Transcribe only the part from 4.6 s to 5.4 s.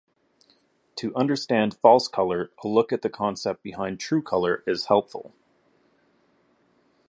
is helpful.